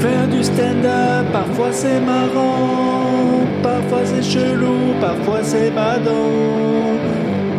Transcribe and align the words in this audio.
Faire 0.00 0.26
du 0.28 0.42
stand-up, 0.42 1.26
parfois 1.30 1.72
c'est 1.72 2.00
marrant, 2.00 3.46
parfois 3.62 4.00
c'est 4.04 4.22
chelou, 4.22 4.94
parfois 4.98 5.40
c'est 5.42 5.70
badant. 5.70 6.96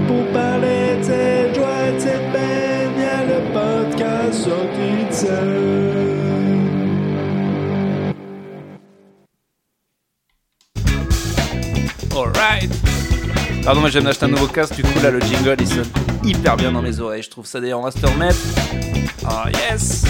Pour 0.07 0.25
parler 0.33 0.97
de 0.97 1.04
cette 1.04 1.55
joie 1.55 1.91
de 1.93 1.99
cette 1.99 2.31
peine, 2.31 2.93
y 2.97 3.04
a 3.04 3.23
le 3.31 3.39
podcast 3.54 4.33
sorti 4.33 5.05
de 5.09 6.10
Pardon, 13.63 13.81
moi 13.81 13.89
j'aime 13.89 14.03
d'acheter 14.05 14.25
un 14.25 14.29
nouveau 14.29 14.47
casque, 14.47 14.75
du 14.75 14.81
coup 14.83 14.99
là 15.03 15.12
le 15.12 15.19
jingle 15.21 15.55
il 15.59 15.67
sonne 15.67 15.85
hyper 16.23 16.57
bien 16.57 16.71
dans 16.71 16.81
mes 16.81 16.99
oreilles. 16.99 17.21
Je 17.21 17.30
trouve 17.30 17.45
ça 17.45 17.59
d'ailleurs, 17.59 17.91
se 17.94 18.02
le 18.02 18.07
remettre. 18.07 18.38
Oh 19.26 19.48
yes 19.53 20.03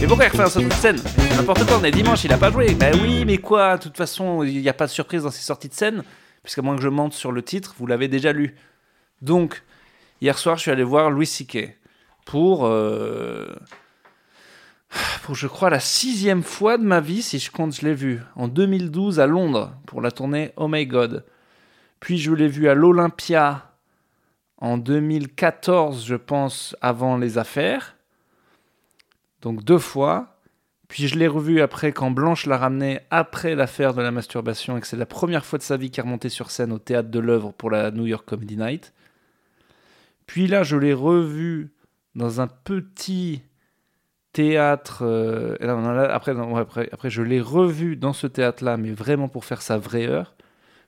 Mais 0.00 0.06
pourquoi 0.06 0.26
il 0.26 0.28
refait 0.30 0.42
un 0.42 0.50
sortie 0.50 0.68
de 0.68 0.72
scène? 0.74 0.98
N'importe 1.36 1.64
quoi, 1.66 1.78
on 1.80 1.84
est 1.84 1.90
dimanche, 1.90 2.24
il 2.24 2.32
a 2.32 2.38
pas 2.38 2.50
joué. 2.50 2.74
Bah 2.74 2.90
oui, 3.02 3.24
mais 3.24 3.38
quoi? 3.38 3.78
De 3.78 3.82
toute 3.82 3.96
façon, 3.96 4.42
il 4.42 4.60
n'y 4.60 4.68
a 4.68 4.74
pas 4.74 4.86
de 4.86 4.90
surprise 4.90 5.22
dans 5.22 5.30
ces 5.30 5.42
sorties 5.42 5.68
de 5.68 5.74
scène, 5.74 6.02
puisqu'à 6.42 6.60
moins 6.62 6.76
que 6.76 6.82
je 6.82 6.88
mente 6.88 7.14
sur 7.14 7.32
le 7.32 7.42
titre, 7.42 7.74
vous 7.78 7.86
l'avez 7.86 8.08
déjà 8.08 8.32
lu. 8.32 8.54
Donc, 9.22 9.62
hier 10.20 10.36
soir, 10.36 10.56
je 10.56 10.62
suis 10.62 10.70
allé 10.70 10.84
voir 10.84 11.10
Louis 11.10 11.26
C.K. 11.26 11.78
pour. 12.26 12.66
euh, 12.66 13.46
pour, 15.22 15.34
je 15.34 15.46
crois, 15.46 15.70
la 15.70 15.80
sixième 15.80 16.42
fois 16.42 16.76
de 16.78 16.84
ma 16.84 17.00
vie, 17.00 17.22
si 17.22 17.38
je 17.38 17.50
compte, 17.50 17.74
je 17.74 17.84
l'ai 17.86 17.94
vu, 17.94 18.20
en 18.36 18.48
2012 18.48 19.18
à 19.18 19.26
Londres, 19.26 19.72
pour 19.86 20.00
la 20.02 20.10
tournée 20.10 20.52
Oh 20.56 20.68
My 20.68 20.86
God. 20.86 21.24
Puis 22.00 22.18
je 22.18 22.32
l'ai 22.32 22.48
vu 22.48 22.68
à 22.68 22.74
l'Olympia 22.74 23.72
en 24.58 24.78
2014, 24.78 26.06
je 26.06 26.14
pense, 26.14 26.76
avant 26.80 27.16
les 27.16 27.38
affaires. 27.38 27.96
Donc 29.42 29.64
deux 29.64 29.78
fois. 29.78 30.36
Puis 30.88 31.08
je 31.08 31.18
l'ai 31.18 31.26
revu 31.26 31.60
après 31.60 31.92
quand 31.92 32.10
Blanche 32.10 32.46
l'a 32.46 32.58
ramené 32.58 33.00
après 33.10 33.54
l'affaire 33.54 33.92
de 33.92 34.02
la 34.02 34.12
masturbation 34.12 34.76
et 34.76 34.80
que 34.80 34.86
c'est 34.86 34.96
la 34.96 35.06
première 35.06 35.44
fois 35.44 35.58
de 35.58 35.64
sa 35.64 35.76
vie 35.76 35.90
qu'il 35.90 36.00
est 36.00 36.04
remonté 36.04 36.28
sur 36.28 36.50
scène 36.50 36.72
au 36.72 36.78
théâtre 36.78 37.10
de 37.10 37.18
l'œuvre 37.18 37.52
pour 37.52 37.70
la 37.70 37.90
New 37.90 38.06
York 38.06 38.24
Comedy 38.26 38.56
Night. 38.56 38.92
Puis 40.26 40.46
là, 40.46 40.62
je 40.62 40.76
l'ai 40.76 40.92
revu 40.94 41.72
dans 42.14 42.40
un 42.40 42.46
petit 42.46 43.42
théâtre. 44.32 44.98
euh, 45.02 45.56
après, 46.10 46.34
après, 46.38 46.88
après, 46.92 47.10
je 47.10 47.22
l'ai 47.22 47.40
revu 47.40 47.96
dans 47.96 48.12
ce 48.12 48.26
théâtre-là, 48.26 48.76
mais 48.76 48.92
vraiment 48.92 49.28
pour 49.28 49.44
faire 49.44 49.62
sa 49.62 49.78
vraie 49.78 50.06
heure. 50.06 50.36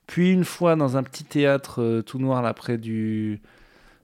Puis 0.09 0.33
une 0.33 0.47
fois 0.47 0.75
dans 0.75 0.97
un 0.97 1.03
petit 1.03 1.23
théâtre 1.23 1.83
euh, 1.83 2.03
tout 2.03 2.19
noir 2.19 2.43
là 2.43 2.55
près 2.55 2.79
du 2.79 3.41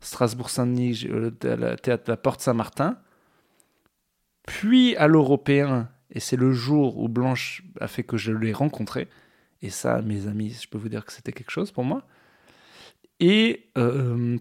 Strasbourg-Saint-Denis, 0.01 1.07
euh, 1.09 1.31
le 1.43 1.77
théâtre 1.77 2.05
de 2.05 2.13
la 2.13 2.19
Porte 2.19 2.43
Saint-Martin. 2.43 2.99
Puis 4.47 4.95
à 4.97 5.07
l'Européen, 5.09 5.89
et 6.11 6.21
c'est 6.21 6.37
le 6.37 6.53
jour 6.53 6.99
où 6.99 7.09
Blanche 7.09 7.65
a 7.81 7.89
fait 7.89 8.05
que 8.05 8.19
je 8.19 8.33
l'ai 8.33 8.53
rencontré. 8.53 9.09
Et 9.63 9.71
ça, 9.71 10.03
mes 10.03 10.29
amis, 10.29 10.51
je 10.63 10.69
peux 10.69 10.77
vous 10.77 10.91
dire 10.91 11.07
que 11.07 11.13
c'était 11.13 11.33
quelque 11.33 11.51
chose 11.51 11.73
pour 11.73 11.85
moi. 11.85 12.07
Et, 13.19 13.71
euh, 13.79 14.37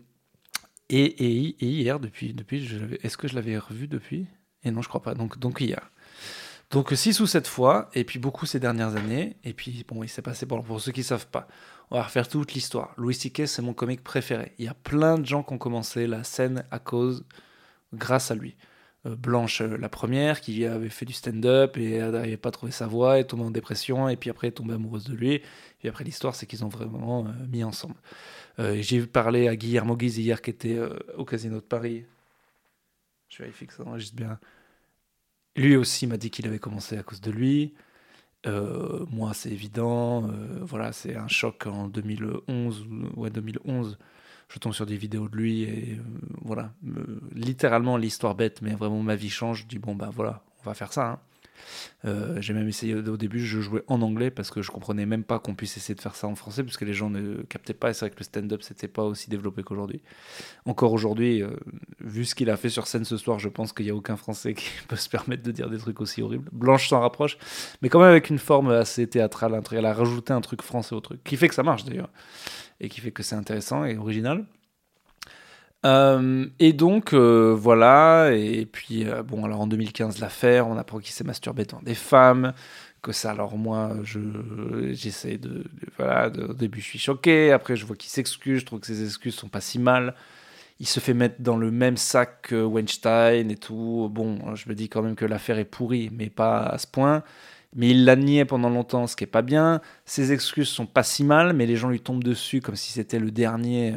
et, 0.89 1.05
et, 1.05 1.63
et 1.63 1.65
hier, 1.65 2.01
depuis, 2.01 2.33
depuis 2.33 2.69
est-ce 3.03 3.15
que 3.15 3.29
je 3.29 3.35
l'avais 3.35 3.57
revu 3.57 3.87
depuis? 3.87 4.27
Et 4.65 4.71
non, 4.71 4.81
je 4.81 4.89
crois 4.89 5.01
pas. 5.01 5.13
Donc, 5.13 5.39
donc 5.39 5.61
hier. 5.61 5.89
Donc 6.73 6.91
6 6.91 7.19
ou 7.19 7.27
7 7.27 7.45
fois, 7.45 7.91
et 7.93 8.03
puis 8.03 8.17
beaucoup 8.17 8.47
ces 8.47 8.59
dernières 8.59 8.95
années. 8.95 9.37
Et 9.43 9.53
puis 9.53 9.85
bon, 9.87 10.01
il 10.01 10.09
s'est 10.09 10.23
passé, 10.23 10.47
bon, 10.47 10.63
pour 10.63 10.81
ceux 10.81 10.91
qui 10.91 11.03
savent 11.03 11.27
pas, 11.27 11.47
on 11.91 11.97
va 11.97 12.03
refaire 12.03 12.27
toute 12.27 12.53
l'histoire. 12.53 12.95
Louis 12.97 13.13
C.K. 13.13 13.45
c'est 13.45 13.61
mon 13.61 13.75
comique 13.75 14.03
préféré. 14.03 14.53
Il 14.57 14.65
y 14.65 14.67
a 14.67 14.73
plein 14.73 15.19
de 15.19 15.25
gens 15.25 15.43
qui 15.43 15.53
ont 15.53 15.59
commencé 15.59 16.07
la 16.07 16.23
scène 16.23 16.65
à 16.71 16.79
cause, 16.79 17.25
grâce 17.93 18.31
à 18.31 18.35
lui. 18.35 18.55
Euh, 19.05 19.15
Blanche, 19.15 19.61
euh, 19.61 19.77
la 19.77 19.87
première, 19.87 20.41
qui 20.41 20.65
avait 20.65 20.89
fait 20.89 21.05
du 21.05 21.13
stand-up 21.13 21.77
et 21.77 21.99
n'avait 21.99 22.37
pas 22.37 22.49
trouvé 22.49 22.71
sa 22.71 22.87
voix, 22.87 23.19
est 23.19 23.25
tombée 23.25 23.43
en 23.43 23.51
dépression, 23.51 24.09
et 24.09 24.15
puis 24.17 24.31
après 24.31 24.47
est 24.47 24.51
tombée 24.51 24.73
amoureuse 24.73 25.03
de 25.03 25.13
lui. 25.13 25.43
Et 25.83 25.89
après 25.89 26.03
l'histoire, 26.03 26.33
c'est 26.33 26.47
qu'ils 26.47 26.65
ont 26.65 26.69
vraiment 26.69 27.27
euh, 27.27 27.29
mis 27.51 27.63
ensemble. 27.63 27.95
J'ai 28.57 29.05
parlé 29.05 29.47
à 29.47 29.55
Guillermo 29.55 29.95
Guise 29.95 30.17
hier, 30.17 30.41
qui 30.41 30.49
était 30.49 30.79
au 31.17 31.25
Casino 31.25 31.55
de 31.55 31.61
Paris. 31.61 32.05
Je 33.29 33.39
vérifie 33.39 33.65
que 33.67 33.73
ça 33.73 33.83
enregistre 33.83 34.15
bien. 34.15 34.39
Lui 35.55 35.75
aussi 35.75 36.07
m'a 36.07 36.17
dit 36.17 36.31
qu'il 36.31 36.47
avait 36.47 36.59
commencé 36.59 36.97
à 36.97 37.03
cause 37.03 37.21
de 37.21 37.31
lui. 37.31 37.73
Euh, 38.47 39.05
moi, 39.11 39.33
c'est 39.33 39.51
évident. 39.51 40.27
Euh, 40.29 40.59
voilà, 40.61 40.91
c'est 40.93 41.15
un 41.15 41.27
choc 41.27 41.67
en 41.67 41.87
2011. 41.87 42.87
ou- 42.89 43.21
Ouais, 43.21 43.29
2011. 43.29 43.97
Je 44.49 44.59
tombe 44.59 44.73
sur 44.73 44.85
des 44.85 44.97
vidéos 44.97 45.29
de 45.29 45.35
lui 45.37 45.63
et 45.63 45.97
euh, 45.99 46.03
voilà. 46.43 46.73
Littéralement, 47.33 47.97
l'histoire 47.97 48.35
bête, 48.35 48.61
mais 48.61 48.73
vraiment 48.75 49.01
ma 49.03 49.15
vie 49.15 49.29
change. 49.29 49.61
Je 49.63 49.67
dis, 49.67 49.79
bon, 49.79 49.95
bah 49.95 50.09
voilà, 50.13 50.43
on 50.61 50.63
va 50.65 50.73
faire 50.73 50.93
ça. 50.93 51.07
hein. 51.11 51.19
Euh, 52.05 52.39
J'ai 52.41 52.53
même 52.53 52.67
essayé 52.67 52.95
au 52.95 53.17
début, 53.17 53.39
je 53.39 53.61
jouais 53.61 53.83
en 53.87 54.01
anglais 54.01 54.31
parce 54.31 54.51
que 54.51 54.61
je 54.61 54.71
comprenais 54.71 55.05
même 55.05 55.23
pas 55.23 55.39
qu'on 55.39 55.55
puisse 55.55 55.77
essayer 55.77 55.95
de 55.95 56.01
faire 56.01 56.15
ça 56.15 56.27
en 56.27 56.35
français 56.35 56.63
parce 56.63 56.77
que 56.77 56.85
les 56.85 56.93
gens 56.93 57.09
ne 57.09 57.41
captaient 57.43 57.73
pas. 57.73 57.89
Et 57.89 57.93
c'est 57.93 58.05
vrai 58.05 58.09
que 58.09 58.19
le 58.19 58.23
stand-up, 58.23 58.61
c'était 58.61 58.87
pas 58.87 59.03
aussi 59.03 59.29
développé 59.29 59.63
qu'aujourd'hui. 59.63 60.01
Encore 60.65 60.93
aujourd'hui, 60.93 61.41
euh, 61.41 61.51
vu 61.99 62.25
ce 62.25 62.35
qu'il 62.35 62.49
a 62.49 62.57
fait 62.57 62.69
sur 62.69 62.87
scène 62.87 63.05
ce 63.05 63.17
soir, 63.17 63.39
je 63.39 63.49
pense 63.49 63.73
qu'il 63.73 63.85
n'y 63.85 63.91
a 63.91 63.95
aucun 63.95 64.17
Français 64.17 64.53
qui 64.53 64.69
peut 64.87 64.95
se 64.95 65.09
permettre 65.09 65.43
de 65.43 65.51
dire 65.51 65.69
des 65.69 65.77
trucs 65.77 66.01
aussi 66.01 66.21
horribles. 66.21 66.49
Blanche 66.51 66.89
s'en 66.89 66.99
rapproche, 66.99 67.37
mais 67.81 67.89
quand 67.89 67.99
même 67.99 68.09
avec 68.09 68.29
une 68.29 68.39
forme 68.39 68.69
assez 68.71 69.07
théâtrale. 69.07 69.61
Elle 69.71 69.85
a 69.85 69.93
rajouté 69.93 70.33
un 70.33 70.41
truc 70.41 70.61
français 70.61 70.93
au 70.95 70.99
truc, 70.99 71.23
qui 71.23 71.37
fait 71.37 71.47
que 71.47 71.55
ça 71.55 71.63
marche 71.63 71.85
d'ailleurs, 71.85 72.09
et 72.79 72.89
qui 72.89 73.01
fait 73.01 73.11
que 73.11 73.23
c'est 73.23 73.35
intéressant 73.35 73.85
et 73.85 73.97
original. 73.97 74.45
Euh, 75.85 76.45
et 76.59 76.71
donc 76.71 77.13
euh, 77.13 77.53
voilà, 77.53 78.31
et 78.33 78.65
puis 78.65 79.05
euh, 79.05 79.21
bon, 79.21 79.43
alors 79.43 79.61
en 79.61 79.67
2015, 79.67 80.19
l'affaire, 80.19 80.67
on 80.67 80.77
apprend 80.77 80.99
qu'il 80.99 81.11
s'est 81.11 81.25
masturbé 81.25 81.65
devant 81.65 81.81
des 81.81 81.95
femmes, 81.95 82.53
que 83.01 83.11
ça, 83.11 83.31
alors 83.31 83.57
moi, 83.57 83.91
je 84.03 84.19
j'essaie 84.93 85.37
de, 85.37 85.65
voilà, 85.97 86.27
au 86.49 86.53
début 86.53 86.79
je 86.79 86.85
suis 86.85 86.99
choqué, 86.99 87.51
après 87.51 87.75
je 87.75 87.85
vois 87.85 87.97
qu'il 87.97 88.09
s'excuse, 88.09 88.61
je 88.61 88.65
trouve 88.65 88.79
que 88.79 88.87
ses 88.87 89.03
excuses 89.03 89.35
sont 89.35 89.49
pas 89.49 89.61
si 89.61 89.77
mal. 89.77 90.15
Il 90.79 90.87
se 90.87 90.99
fait 90.99 91.13
mettre 91.13 91.35
dans 91.39 91.57
le 91.57 91.69
même 91.71 91.97
sac 91.97 92.41
que 92.43 92.63
Weinstein 92.63 93.51
et 93.51 93.55
tout. 93.55 94.09
Bon, 94.11 94.55
je 94.55 94.67
me 94.67 94.75
dis 94.75 94.89
quand 94.89 95.01
même 95.01 95.15
que 95.15 95.23
l'affaire 95.23 95.59
est 95.59 95.65
pourrie, 95.65 96.09
mais 96.11 96.29
pas 96.29 96.63
à 96.65 96.77
ce 96.77 96.87
point. 96.87 97.23
Mais 97.75 97.89
il 97.91 98.05
l'a 98.05 98.15
nié 98.15 98.43
pendant 98.45 98.69
longtemps, 98.69 99.07
ce 99.07 99.15
qui 99.15 99.23
est 99.23 99.27
pas 99.27 99.43
bien. 99.43 99.81
Ses 100.05 100.31
excuses 100.33 100.69
sont 100.69 100.85
pas 100.85 101.03
si 101.03 101.23
mal, 101.23 101.53
mais 101.53 101.65
les 101.67 101.75
gens 101.75 101.89
lui 101.89 102.01
tombent 102.01 102.23
dessus 102.23 102.59
comme 102.59 102.75
si 102.75 102.91
c'était 102.91 103.19
le 103.19 103.31
dernier 103.31 103.93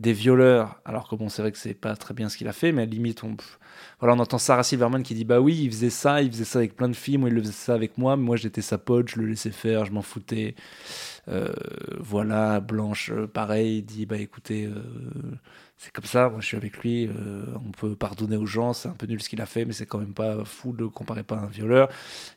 des 0.00 0.14
violeurs. 0.14 0.80
Alors 0.84 1.08
que 1.08 1.14
bon, 1.14 1.28
c'est 1.28 1.42
vrai 1.42 1.52
que 1.52 1.58
c'est 1.58 1.74
pas 1.74 1.94
très 1.94 2.14
bien 2.14 2.28
ce 2.28 2.36
qu'il 2.38 2.48
a 2.48 2.52
fait, 2.52 2.72
mais 2.72 2.82
à 2.82 2.84
la 2.86 2.90
limite, 2.90 3.22
on, 3.22 3.36
voilà, 4.00 4.14
on 4.14 4.18
entend 4.18 4.38
Sarah 4.38 4.62
Silverman 4.62 5.02
qui 5.02 5.14
dit 5.14 5.24
bah 5.24 5.40
oui, 5.40 5.60
il 5.62 5.70
faisait 5.70 5.90
ça, 5.90 6.22
il 6.22 6.32
faisait 6.32 6.44
ça 6.44 6.58
avec 6.58 6.74
plein 6.74 6.88
de 6.88 6.96
filles, 6.96 7.18
moi 7.18 7.28
il 7.28 7.34
le 7.34 7.42
faisait 7.42 7.52
ça 7.52 7.74
avec 7.74 7.98
moi, 7.98 8.16
mais 8.16 8.24
moi 8.24 8.36
j'étais 8.36 8.62
sa 8.62 8.78
pote, 8.78 9.10
je 9.10 9.20
le 9.20 9.26
laissais 9.26 9.50
faire, 9.50 9.84
je 9.84 9.92
m'en 9.92 10.02
foutais. 10.02 10.54
Euh, 11.28 11.52
voilà, 11.98 12.60
Blanche, 12.60 13.10
euh, 13.10 13.26
pareil, 13.26 13.78
il 13.78 13.82
dit 13.82 14.06
bah 14.06 14.16
écoutez, 14.16 14.64
euh, 14.66 14.82
c'est 15.80 15.92
comme 15.94 16.04
ça, 16.04 16.28
moi 16.28 16.40
je 16.42 16.46
suis 16.46 16.58
avec 16.58 16.76
lui, 16.80 17.06
euh, 17.06 17.46
on 17.66 17.70
peut 17.70 17.96
pardonner 17.96 18.36
aux 18.36 18.44
gens, 18.44 18.74
c'est 18.74 18.90
un 18.90 18.92
peu 18.92 19.06
nul 19.06 19.22
ce 19.22 19.30
qu'il 19.30 19.40
a 19.40 19.46
fait, 19.46 19.64
mais 19.64 19.72
c'est 19.72 19.86
quand 19.86 19.96
même 19.96 20.12
pas 20.12 20.44
fou 20.44 20.74
de 20.74 20.84
comparer 20.84 21.22
pas 21.22 21.36
à 21.36 21.44
un 21.44 21.46
violeur. 21.46 21.88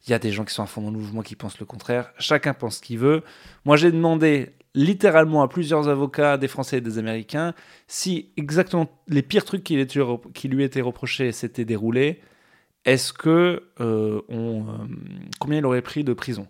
Il 0.07 0.11
y 0.11 0.13
a 0.13 0.19
des 0.19 0.31
gens 0.31 0.45
qui 0.45 0.53
sont 0.53 0.63
à 0.63 0.65
fond 0.65 0.81
dans 0.81 0.91
le 0.91 0.97
mouvement 0.97 1.23
qui 1.23 1.35
pensent 1.35 1.59
le 1.59 1.65
contraire, 1.65 2.13
chacun 2.17 2.53
pense 2.53 2.77
ce 2.77 2.81
qu'il 2.81 2.99
veut. 2.99 3.21
Moi 3.65 3.75
j'ai 3.75 3.91
demandé 3.91 4.53
littéralement 4.75 5.43
à 5.43 5.49
plusieurs 5.49 5.89
avocats, 5.89 6.37
des 6.37 6.47
Français 6.47 6.77
et 6.77 6.81
des 6.81 6.99
Américains, 6.99 7.53
si 7.85 8.31
exactement 8.37 8.89
les 9.09 9.21
pires 9.21 9.43
trucs 9.43 9.65
qui, 9.65 9.75
lui 10.47 10.63
étaient 10.63 10.79
reprochés 10.79 11.33
s'étaient 11.33 11.65
déroulés, 11.65 12.21
est-ce 12.85 13.11
que 13.11 13.63
euh, 13.81 14.21
on, 14.29 14.61
euh, 14.61 14.85
combien 15.41 15.57
il 15.57 15.65
aurait 15.65 15.81
pris 15.81 16.05
de 16.05 16.13
prison? 16.13 16.47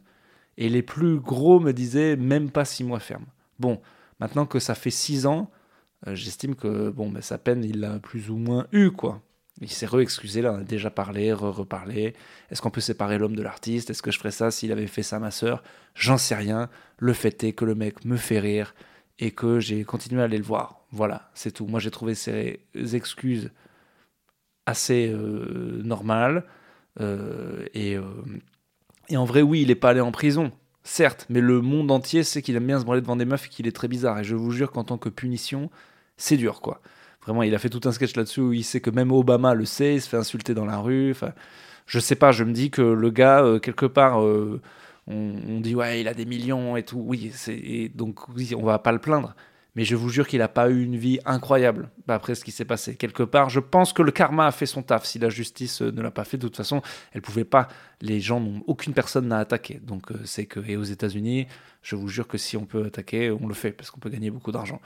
Et 0.57 0.69
les 0.69 0.83
plus 0.83 1.17
gros 1.17 1.59
me 1.59 1.73
disaient 1.73 2.17
même 2.17 2.51
pas 2.51 2.65
six 2.65 2.83
mois 2.83 2.99
ferme. 2.99 3.25
Bon, 3.57 3.81
maintenant 4.19 4.45
que 4.45 4.59
ça 4.59 4.75
fait 4.75 4.91
six 4.91 5.25
ans, 5.25 5.49
j'estime 6.07 6.55
que 6.55 6.89
bon, 6.89 7.09
ben, 7.09 7.21
sa 7.21 7.37
peine, 7.37 7.63
il 7.63 7.79
l'a 7.79 7.99
plus 7.99 8.29
ou 8.29 8.37
moins 8.37 8.67
eu, 8.71 8.91
quoi. 8.91 9.21
Il 9.61 9.69
s'est 9.69 9.85
re-excusé, 9.85 10.41
là, 10.41 10.53
on 10.53 10.59
a 10.59 10.63
déjà 10.63 10.89
parlé, 10.89 11.31
re-reparlé. 11.31 12.15
Est-ce 12.49 12.61
qu'on 12.61 12.71
peut 12.71 12.81
séparer 12.81 13.17
l'homme 13.17 13.35
de 13.35 13.43
l'artiste? 13.43 13.89
Est-ce 13.89 14.01
que 14.01 14.11
je 14.11 14.17
ferais 14.17 14.31
ça 14.31 14.49
s'il 14.51 14.71
avait 14.71 14.87
fait 14.87 15.03
ça 15.03 15.17
à 15.17 15.19
ma 15.19 15.31
sœur? 15.31 15.63
J'en 15.95 16.17
sais 16.17 16.35
rien. 16.35 16.69
Le 16.97 17.13
fait 17.13 17.43
est 17.43 17.53
que 17.53 17.63
le 17.63 17.75
mec 17.75 18.03
me 18.03 18.17
fait 18.17 18.39
rire 18.39 18.73
et 19.19 19.31
que 19.31 19.59
j'ai 19.59 19.83
continué 19.83 20.21
à 20.21 20.25
aller 20.25 20.39
le 20.39 20.43
voir. 20.43 20.81
Voilà, 20.91 21.29
c'est 21.35 21.51
tout. 21.51 21.67
Moi, 21.67 21.79
j'ai 21.79 21.91
trouvé 21.91 22.15
ses 22.15 22.59
excuses 22.93 23.51
assez 24.65 25.09
euh, 25.13 25.81
normales. 25.83 26.45
Euh, 26.99 27.65
et, 27.73 27.95
euh, 27.95 28.03
et 29.09 29.17
en 29.17 29.25
vrai, 29.25 29.41
oui, 29.41 29.61
il 29.61 29.67
n'est 29.67 29.75
pas 29.75 29.89
allé 29.89 30.01
en 30.01 30.11
prison, 30.11 30.51
certes, 30.83 31.25
mais 31.29 31.41
le 31.41 31.61
monde 31.61 31.91
entier 31.91 32.23
sait 32.23 32.41
qu'il 32.41 32.55
aime 32.55 32.67
bien 32.67 32.79
se 32.79 32.85
branler 32.85 33.01
devant 33.01 33.15
des 33.15 33.25
meufs 33.25 33.45
et 33.45 33.49
qu'il 33.49 33.67
est 33.67 33.75
très 33.75 33.87
bizarre. 33.87 34.19
Et 34.19 34.23
je 34.23 34.35
vous 34.35 34.51
jure 34.51 34.71
qu'en 34.71 34.83
tant 34.83 34.97
que 34.97 35.09
punition, 35.09 35.69
c'est 36.17 36.37
dur, 36.37 36.61
quoi. 36.61 36.81
Vraiment, 37.25 37.43
il 37.43 37.55
a 37.55 37.59
fait 37.59 37.69
tout 37.69 37.81
un 37.85 37.91
sketch 37.91 38.15
là-dessus 38.15 38.41
où 38.41 38.53
il 38.53 38.63
sait 38.63 38.81
que 38.81 38.89
même 38.89 39.11
Obama 39.11 39.53
le 39.53 39.65
sait, 39.65 39.95
il 39.95 40.01
se 40.01 40.09
fait 40.09 40.17
insulter 40.17 40.53
dans 40.53 40.65
la 40.65 40.77
rue. 40.77 41.11
Enfin, 41.11 41.33
je 41.85 41.99
sais 41.99 42.15
pas, 42.15 42.31
je 42.31 42.43
me 42.43 42.51
dis 42.51 42.69
que 42.69 42.81
le 42.81 43.09
gars, 43.11 43.43
euh, 43.43 43.59
quelque 43.59 43.85
part, 43.85 44.21
euh, 44.21 44.61
on, 45.07 45.59
dit 45.59 45.75
ouais, 45.75 46.01
il 46.01 46.07
a 46.07 46.13
des 46.13 46.25
millions 46.25 46.75
et 46.75 46.83
tout. 46.83 46.99
Oui, 46.99 47.31
et 47.47 47.89
donc 47.89 48.27
oui, 48.29 48.53
on 48.57 48.63
va 48.63 48.79
pas 48.79 48.91
le 48.91 48.99
plaindre. 48.99 49.35
mais 49.75 49.85
je 49.85 49.95
vous 49.95 50.09
jure 50.09 50.27
qu'il 50.27 50.39
n'a 50.39 50.47
pas 50.49 50.69
eu 50.69 50.83
une 50.83 50.97
vie 50.97 51.19
incroyable 51.25 51.89
après 52.07 52.35
ce 52.35 52.43
qui 52.43 52.51
s'est 52.51 52.65
passé. 52.65 52.95
Quelque 52.95 53.23
part, 53.23 53.49
je 53.49 53.59
pense 53.59 53.93
que 53.93 54.01
le 54.01 54.11
karma 54.11 54.47
a 54.47 54.51
fait 54.51 54.65
son 54.65 54.83
taf. 54.83 55.05
Si 55.05 55.17
la 55.17 55.29
justice 55.29 55.81
euh, 55.81 55.91
ne 55.91 56.01
l'a 56.01 56.11
pas 56.11 56.25
fait, 56.25 56.37
de 56.37 56.47
toute 56.47 56.57
façon, 56.57 56.81
elle 57.13 57.21
pouvait 57.21 57.45
pas. 57.45 57.69
Les 58.01 58.19
gens 58.19 58.41
n'ont 58.41 58.63
aucune 58.67 58.93
personne 58.93 59.27
n'a 59.29 59.39
attaqué. 59.39 59.79
Donc 59.81 60.11
c'est 60.25 60.45
que 60.45 60.59
et 60.67 60.75
aux 60.77 60.83
États-Unis, 60.83 61.47
je 61.81 61.95
vous 61.95 62.09
jure 62.09 62.27
que 62.27 62.37
si 62.37 62.57
on 62.57 62.65
peut 62.65 62.85
attaquer, 62.85 63.31
on 63.31 63.47
le 63.47 63.53
fait 63.53 63.71
parce 63.71 63.91
qu'on 63.91 63.99
peut 64.01 64.09
gagner 64.09 64.29
beaucoup 64.29 64.51
d'argent. 64.51 64.81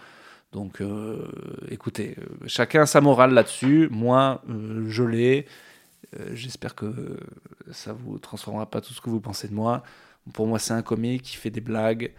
Donc 0.52 0.82
euh, 0.82 1.28
écoutez, 1.70 2.16
chacun 2.46 2.84
a 2.84 2.86
sa 2.86 3.02
morale 3.02 3.34
là-dessus. 3.34 3.90
Moi, 3.92 4.42
je 4.88 5.04
l'ai. 5.04 5.46
J'espère 6.34 6.74
que 6.74 7.20
ça 7.72 7.94
vous 7.94 8.18
transformera 8.18 8.66
pas 8.70 8.82
tout 8.82 8.94
ce 8.94 9.02
que 9.02 9.10
vous 9.10 9.20
pensez 9.20 9.48
de 9.48 9.54
moi. 9.54 9.84
Pour 10.34 10.48
moi, 10.48 10.60
c'est 10.60 10.74
un 10.74 10.82
comique 10.82 11.24
qui 11.24 11.36
fait 11.36 11.50
des 11.50 11.62
blagues. 11.62 12.14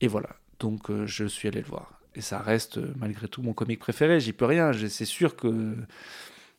Et 0.00 0.08
voilà. 0.08 0.30
Donc 0.60 0.90
je 1.04 1.24
suis 1.26 1.48
allé 1.48 1.60
le 1.60 1.66
voir 1.66 1.98
et 2.18 2.20
ça 2.20 2.38
reste 2.40 2.78
euh, 2.78 2.92
malgré 2.98 3.28
tout 3.28 3.42
mon 3.42 3.52
comique 3.54 3.78
préféré. 3.78 4.20
J'y 4.20 4.32
peux 4.32 4.44
rien. 4.44 4.72
C'est 4.72 5.04
sûr 5.04 5.36
que 5.36 5.76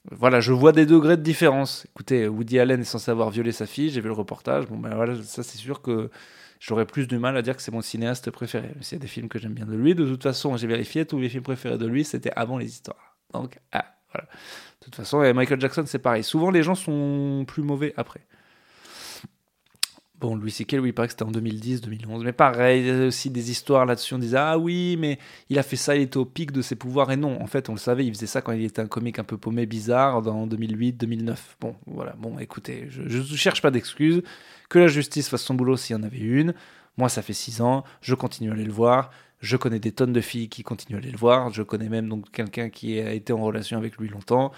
voilà, 0.09 0.39
je 0.39 0.53
vois 0.53 0.71
des 0.71 0.85
degrés 0.85 1.17
de 1.17 1.21
différence. 1.21 1.85
Écoutez, 1.89 2.27
Woody 2.27 2.59
Allen 2.59 2.81
est 2.81 2.85
censé 2.85 3.11
avoir 3.11 3.29
violé 3.29 3.51
sa 3.51 3.65
fille. 3.65 3.89
J'ai 3.89 4.01
vu 4.01 4.07
le 4.07 4.13
reportage. 4.13 4.67
Bon 4.67 4.77
ben 4.77 4.95
voilà, 4.95 5.21
ça 5.21 5.43
c'est 5.43 5.57
sûr 5.57 5.81
que 5.81 6.09
j'aurais 6.59 6.85
plus 6.85 7.07
de 7.07 7.17
mal 7.17 7.35
à 7.37 7.41
dire 7.41 7.55
que 7.55 7.61
c'est 7.61 7.71
mon 7.71 7.81
cinéaste 7.81 8.29
préféré. 8.31 8.71
S'il 8.81 8.97
y 8.97 9.01
a 9.01 9.01
des 9.01 9.07
films 9.07 9.29
que 9.29 9.39
j'aime 9.39 9.53
bien 9.53 9.65
de 9.65 9.75
lui, 9.75 9.95
de 9.95 10.05
toute 10.05 10.23
façon, 10.23 10.55
j'ai 10.57 10.67
vérifié 10.67 11.05
tous 11.05 11.19
les 11.19 11.29
films 11.29 11.43
préférés 11.43 11.77
de 11.77 11.87
lui, 11.87 12.03
c'était 12.03 12.31
avant 12.35 12.57
les 12.57 12.67
histoires. 12.67 13.17
Donc 13.33 13.59
ah, 13.71 13.85
voilà. 14.13 14.27
De 14.27 14.85
toute 14.85 14.95
façon, 14.95 15.19
Michael 15.33 15.59
Jackson, 15.59 15.83
c'est 15.85 15.99
pareil. 15.99 16.23
Souvent, 16.23 16.51
les 16.51 16.63
gens 16.63 16.75
sont 16.75 17.45
plus 17.47 17.63
mauvais 17.63 17.93
après. 17.97 18.21
Bon, 20.19 20.35
Louis 20.35 20.51
C.K., 20.51 20.75
oui, 20.81 20.89
il 20.89 20.93
paraît 20.93 21.07
que 21.07 21.13
c'était 21.13 21.23
en 21.23 21.31
2010, 21.31 21.79
2011. 21.79 22.25
Mais 22.25 22.33
pareil, 22.33 22.81
il 22.81 22.87
y 22.87 22.91
a 22.91 23.07
aussi 23.07 23.29
des 23.29 23.51
histoires 23.51 23.85
là-dessus. 23.85 24.15
On 24.15 24.19
disait, 24.19 24.37
ah 24.37 24.57
oui, 24.57 24.97
mais 24.99 25.17
il 25.49 25.57
a 25.57 25.63
fait 25.63 25.77
ça, 25.77 25.95
il 25.95 26.01
était 26.01 26.17
au 26.17 26.25
pic 26.25 26.51
de 26.51 26.61
ses 26.61 26.75
pouvoirs. 26.75 27.09
Et 27.11 27.15
non, 27.15 27.41
en 27.41 27.47
fait, 27.47 27.69
on 27.69 27.73
le 27.73 27.79
savait, 27.79 28.05
il 28.05 28.13
faisait 28.13 28.27
ça 28.27 28.41
quand 28.41 28.51
il 28.51 28.65
était 28.65 28.81
un 28.81 28.87
comique 28.87 29.17
un 29.17 29.23
peu 29.23 29.37
paumé, 29.37 29.65
bizarre, 29.65 30.21
dans 30.21 30.45
2008, 30.45 30.93
2009. 30.93 31.57
Bon, 31.61 31.75
voilà, 31.87 32.15
bon, 32.17 32.37
écoutez, 32.37 32.87
je 32.89 33.01
ne 33.01 33.37
cherche 33.37 33.61
pas 33.61 33.71
d'excuses. 33.71 34.21
Que 34.67 34.79
la 34.79 34.87
justice 34.87 35.29
fasse 35.29 35.43
son 35.43 35.53
boulot 35.53 35.77
s'il 35.77 35.95
y 35.95 35.99
en 35.99 36.03
avait 36.03 36.17
une. 36.17 36.53
Moi, 36.97 37.07
ça 37.07 37.21
fait 37.21 37.33
six 37.33 37.61
ans, 37.61 37.85
je 38.01 38.13
continue 38.13 38.49
à 38.49 38.53
aller 38.53 38.65
le 38.65 38.73
voir. 38.73 39.11
Je 39.39 39.55
connais 39.55 39.79
des 39.79 39.93
tonnes 39.93 40.11
de 40.11 40.19
filles 40.19 40.49
qui 40.49 40.63
continuent 40.63 40.97
à 40.97 40.99
aller 40.99 41.11
le 41.11 41.17
voir. 41.17 41.49
Je 41.53 41.63
connais 41.63 41.87
même 41.87 42.09
donc 42.09 42.29
quelqu'un 42.29 42.69
qui 42.69 42.99
a 42.99 43.13
été 43.13 43.31
en 43.31 43.41
relation 43.41 43.77
avec 43.77 43.95
lui 43.97 44.09
longtemps 44.09 44.51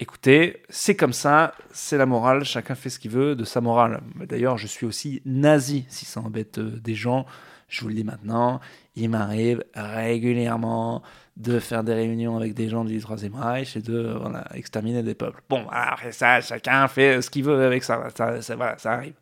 écoutez, 0.00 0.62
c'est 0.70 0.96
comme 0.96 1.12
ça, 1.12 1.54
c'est 1.70 1.98
la 1.98 2.06
morale, 2.06 2.44
chacun 2.44 2.74
fait 2.74 2.88
ce 2.88 2.98
qu'il 2.98 3.10
veut 3.10 3.36
de 3.36 3.44
sa 3.44 3.60
morale. 3.60 4.00
D'ailleurs, 4.26 4.56
je 4.56 4.66
suis 4.66 4.86
aussi 4.86 5.22
nazi, 5.26 5.84
si 5.88 6.06
ça 6.06 6.20
embête 6.20 6.58
euh, 6.58 6.80
des 6.80 6.94
gens, 6.94 7.26
je 7.68 7.82
vous 7.82 7.88
le 7.88 7.94
dis 7.94 8.02
maintenant, 8.02 8.60
il 8.96 9.10
m'arrive 9.10 9.62
régulièrement 9.74 11.02
de 11.36 11.60
faire 11.60 11.84
des 11.84 11.94
réunions 11.94 12.36
avec 12.36 12.54
des 12.54 12.68
gens 12.68 12.84
du 12.84 12.98
Troisième 12.98 13.34
Reich 13.36 13.76
et 13.76 13.82
de 13.82 14.16
exterminer 14.54 15.02
des 15.02 15.14
peuples. 15.14 15.40
Bon, 15.48 15.66
après 15.70 16.12
ça, 16.12 16.40
chacun 16.40 16.88
fait 16.88 17.22
ce 17.22 17.30
qu'il 17.30 17.44
veut 17.44 17.62
avec 17.62 17.84
ça, 17.84 18.08
ça, 18.16 18.42
ça, 18.42 18.74
ça 18.78 18.92
arrive. 18.92 19.14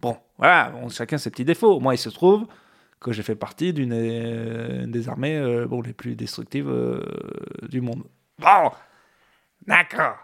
Bon, 0.00 0.16
voilà, 0.38 0.72
chacun 0.90 1.18
ses 1.18 1.30
petits 1.30 1.44
défauts. 1.44 1.78
Moi, 1.78 1.94
il 1.94 1.98
se 1.98 2.10
trouve 2.10 2.46
que 2.98 3.12
j'ai 3.12 3.22
fait 3.22 3.36
partie 3.36 3.72
d'une 3.72 3.92
euh, 3.92 4.86
des 4.86 5.08
armées 5.08 5.36
euh, 5.36 5.66
bon, 5.66 5.82
les 5.82 5.92
plus 5.92 6.16
destructives 6.16 6.72
du 7.68 7.80
monde. 7.80 8.02
Bon, 8.40 8.70
D'accord. 9.66 10.16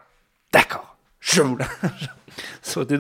D'accord. 0.53 0.97
Je 1.21 1.43
vous 1.43 1.59
été 2.83 2.99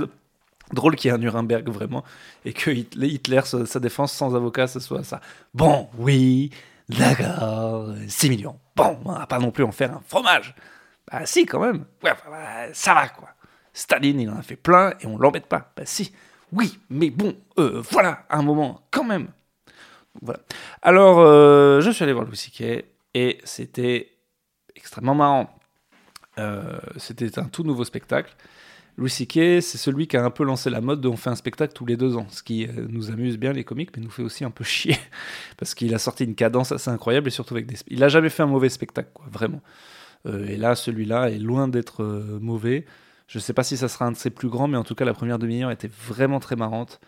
drôle 0.72 0.96
qu'il 0.96 1.08
y 1.08 1.12
ait 1.12 1.14
un 1.14 1.18
Nuremberg 1.18 1.68
vraiment 1.68 2.04
et 2.44 2.52
que 2.52 2.70
Hitler, 2.70 3.40
sa, 3.44 3.80
défense 3.80 4.12
sans 4.12 4.34
avocat, 4.36 4.66
ce 4.66 4.80
soit 4.80 5.02
ça. 5.04 5.20
Bon, 5.54 5.88
oui, 5.98 6.50
d'accord, 6.88 7.94
6 8.06 8.30
millions. 8.30 8.58
Bon, 8.76 8.98
on 9.04 9.12
va 9.12 9.26
pas 9.26 9.38
non 9.38 9.50
plus 9.50 9.64
en 9.64 9.72
faire 9.72 9.92
un 9.92 10.02
fromage. 10.06 10.54
Bah 11.10 11.26
si, 11.26 11.46
quand 11.46 11.60
même. 11.60 11.84
Ouais, 12.02 12.12
bah, 12.28 12.72
ça 12.72 12.94
va, 12.94 13.08
quoi. 13.08 13.30
Staline, 13.72 14.20
il 14.20 14.30
en 14.30 14.38
a 14.38 14.42
fait 14.42 14.56
plein 14.56 14.92
et 15.00 15.06
on 15.06 15.18
l'embête 15.18 15.46
pas. 15.46 15.72
Bah 15.76 15.82
si. 15.84 16.12
Oui, 16.52 16.78
mais 16.88 17.10
bon, 17.10 17.36
euh, 17.58 17.82
voilà, 17.90 18.24
un 18.28 18.42
moment, 18.42 18.82
quand 18.90 19.04
même. 19.04 19.28
Voilà. 20.20 20.40
Alors, 20.82 21.20
euh, 21.20 21.80
je 21.80 21.90
suis 21.90 22.02
allé 22.02 22.12
voir 22.12 22.24
Louis 22.24 22.36
C.K. 22.36 22.84
et 23.14 23.38
c'était 23.44 24.10
extrêmement 24.74 25.14
marrant. 25.14 25.59
Euh, 26.40 26.78
c'était 26.96 27.38
un 27.38 27.44
tout 27.44 27.62
nouveau 27.62 27.84
spectacle. 27.84 28.34
Louis 28.96 29.10
C.K., 29.10 29.62
c'est 29.62 29.78
celui 29.78 30.08
qui 30.08 30.16
a 30.16 30.25
un 30.25 30.31
peu 30.31 30.44
lancé 30.44 30.69
la 30.69 30.81
mode 30.81 31.00
de 31.00 31.08
on 31.08 31.16
fait 31.16 31.31
un 31.31 31.37
spectacle 31.37 31.72
tous 31.72 31.87
les 31.87 31.96
deux 31.96 32.16
ans, 32.16 32.26
ce 32.28 32.42
qui 32.42 32.66
euh, 32.66 32.87
nous 32.88 33.10
amuse 33.10 33.38
bien 33.38 33.52
les 33.52 33.64
comiques, 33.64 33.96
mais 33.96 34.02
nous 34.02 34.10
fait 34.10 34.22
aussi 34.22 34.44
un 34.44 34.50
peu 34.50 34.64
chier, 34.64 34.96
parce 35.56 35.75
qu'il 35.75 35.94
a 35.94 35.98
sorti 35.98 36.25
une 36.25 36.34
cadence 36.34 36.72
assez 36.72 36.90
incroyable 36.90 37.28
et 37.28 37.31
surtout 37.31 37.54
avec 37.54 37.66
des... 37.66 37.76
Il 37.87 38.02
a 38.02 38.08
jamais 38.08 38.28
fait 38.28 38.42
un 38.42 38.46
mauvais 38.46 38.69
spectacle, 38.69 39.10
vraiment. 39.31 39.62
Euh, 40.26 40.46
et 40.48 40.56
là, 40.56 40.75
celui-là 40.75 41.31
est 41.31 41.38
loin 41.38 41.69
d'être 41.69 42.04
mauvais. 42.40 42.84
Je 43.26 43.38
sais 43.38 43.52
pas 43.54 43.62
si 43.62 43.76
ça 43.76 43.88
sera 43.88 44.06
un 44.06 44.12
de 44.12 44.16
ses 44.16 44.31
plus 44.31 44.48
grands, 44.48 44.69
mais 44.69 44.76
en 44.76 44.84
tout 44.84 44.94
cas, 44.94 45.04
la 45.04 45.14
première 45.14 45.38
demi-heure 45.38 45.70
était 45.70 45.90
vraiment 46.08 46.40
très 46.40 46.56
marrante. 46.56 47.00